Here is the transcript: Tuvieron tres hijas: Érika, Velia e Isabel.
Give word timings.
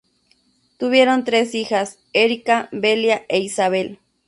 Tuvieron 0.79 1.25
tres 1.25 1.53
hijas: 1.53 1.99
Érika, 2.11 2.69
Velia 2.71 3.23
e 3.29 3.37
Isabel. 3.37 3.99